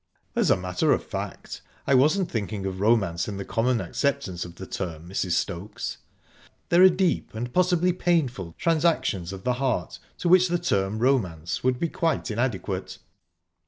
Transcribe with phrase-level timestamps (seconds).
[0.35, 4.55] "As a matter of fact, I wasn't thinking of romance, in the common acceptance of
[4.55, 5.33] the term, Mrs.
[5.33, 5.97] Stokes.
[6.69, 11.63] There are deep, and possibly painful, transactions of the heart to which the term 'romance'
[11.63, 12.97] would be quite inadequate."